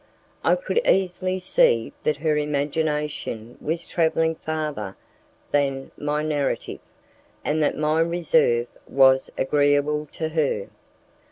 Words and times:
I 0.43 0.55
could 0.55 0.81
easily 0.87 1.37
see 1.37 1.93
that 2.01 2.17
her 2.17 2.35
imagination 2.35 3.55
was 3.61 3.85
travelling 3.85 4.33
farther 4.33 4.97
than 5.51 5.91
my 5.95 6.23
narrative, 6.23 6.79
and 7.45 7.61
that 7.61 7.77
my 7.77 7.99
reserve 8.01 8.65
was 8.87 9.29
agreeable 9.37 10.07
to 10.13 10.29
her. 10.29 10.69